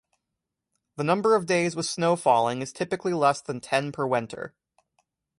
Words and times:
The 0.95 1.03
number 1.03 1.35
of 1.35 1.45
days 1.45 1.75
with 1.75 1.85
snow 1.85 2.15
falling 2.15 2.63
is 2.63 2.73
typically 2.73 3.13
less 3.13 3.39
than 3.39 3.61
ten 3.61 3.91
per 3.91 4.07
winter. 4.07 4.55